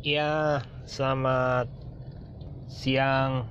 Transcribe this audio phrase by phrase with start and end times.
[0.00, 1.68] Ya, selamat
[2.72, 3.44] siang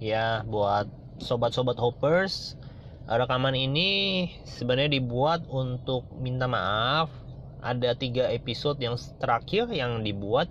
[0.00, 0.88] ya buat
[1.20, 2.56] sobat-sobat hoppers.
[3.04, 7.12] Rekaman ini sebenarnya dibuat untuk minta maaf.
[7.60, 10.48] Ada tiga episode yang terakhir yang dibuat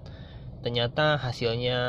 [0.62, 1.80] ternyata hasilnya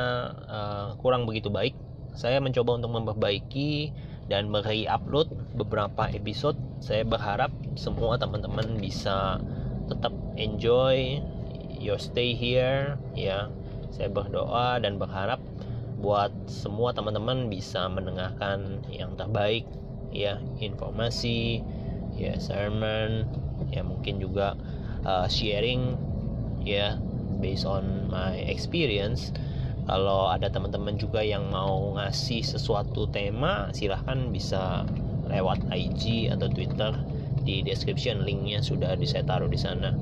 [0.48, 1.76] uh, kurang begitu baik.
[2.16, 3.92] Saya mencoba untuk memperbaiki
[4.32, 5.28] dan beri-upload
[5.60, 6.56] beberapa episode.
[6.80, 9.44] Saya berharap semua teman-teman bisa
[9.92, 11.20] tetap enjoy
[11.80, 13.48] your stay here ya.
[13.90, 15.40] Saya berdoa dan berharap
[16.00, 19.64] buat semua teman-teman bisa mendengarkan yang terbaik
[20.12, 20.38] ya.
[20.60, 21.64] Informasi
[22.20, 23.24] ya sermon
[23.72, 24.54] ya mungkin juga
[25.08, 25.96] uh, sharing
[26.60, 27.00] ya
[27.40, 29.32] based on my experience.
[29.88, 34.86] Kalau ada teman-teman juga yang mau ngasih sesuatu tema silahkan bisa
[35.26, 36.92] lewat IG atau Twitter.
[37.40, 39.96] Di description linknya sudah saya taruh di sana.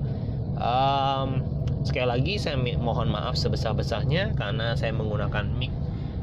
[0.58, 5.72] Um, sekali lagi saya mohon maaf sebesar-besarnya karena saya menggunakan mic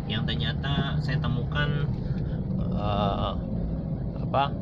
[0.06, 1.89] yang ternyata saya temukan
[2.78, 3.33] uh,
[4.22, 4.53] apa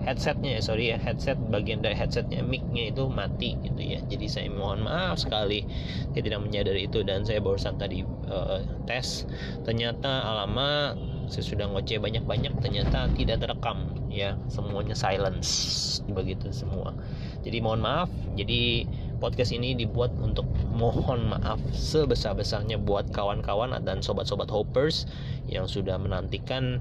[0.00, 4.00] headsetnya ya sorry ya headset bagian dari headsetnya micnya itu mati gitu ya.
[4.08, 5.64] Jadi saya mohon maaf sekali
[6.12, 9.28] saya tidak menyadari itu dan saya barusan tadi uh, tes
[9.64, 10.96] ternyata alamat
[11.30, 16.96] saya sudah ngoceh banyak-banyak ternyata tidak terekam ya semuanya silence begitu semua.
[17.44, 18.88] Jadi mohon maaf jadi
[19.20, 25.04] podcast ini dibuat untuk mohon maaf sebesar-besarnya buat kawan-kawan dan sobat-sobat hoppers
[25.46, 26.80] yang sudah menantikan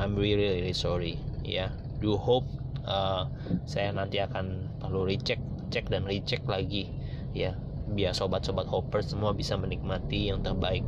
[0.00, 1.20] I'm really really sorry.
[1.44, 2.48] Ya do hope
[2.84, 3.28] uh,
[3.64, 6.88] saya nanti akan perlu recheck cek dan recheck lagi.
[7.36, 10.82] Ya biar sobat-sobat hoppers semua bisa menikmati yang terbaik.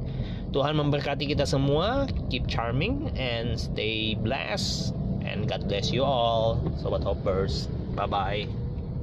[0.51, 2.09] Tuhan memberkati kita semua.
[2.33, 4.97] Keep charming and stay blessed.
[5.25, 7.69] And God bless you all sobat hoppers.
[7.95, 8.58] Bye bye